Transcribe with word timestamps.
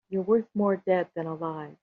You're 0.09 0.21
worth 0.23 0.47
more 0.55 0.77
dead 0.77 1.07
than 1.15 1.27
alive. 1.27 1.75